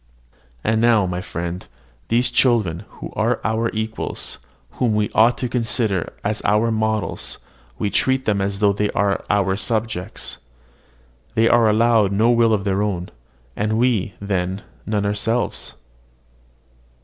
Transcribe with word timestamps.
And 0.63 0.81
now, 0.81 1.05
my 1.05 1.21
friend, 1.21 1.67
these 2.07 2.31
children, 2.31 2.85
who 2.97 3.13
are 3.13 3.39
our 3.43 3.69
equals, 3.69 4.39
whom 4.71 4.95
we 4.95 5.11
ought 5.11 5.37
to 5.37 5.47
consider 5.47 6.11
as 6.23 6.41
our 6.43 6.71
models, 6.71 7.37
we 7.77 7.91
treat 7.91 8.25
them 8.25 8.41
as 8.41 8.57
though 8.57 8.73
they 8.73 8.89
were 8.95 9.23
our 9.29 9.55
subjects. 9.55 10.39
They 11.35 11.47
are 11.47 11.69
allowed 11.69 12.11
no 12.11 12.31
will 12.31 12.51
of 12.51 12.65
their 12.65 12.81
own. 12.81 13.09
And 13.55 13.73
have 13.73 13.77
we, 13.77 14.15
then, 14.19 14.63
none 14.87 15.05
ourselves? 15.05 15.75